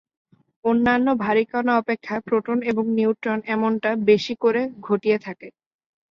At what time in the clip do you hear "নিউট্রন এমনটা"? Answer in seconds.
2.97-3.89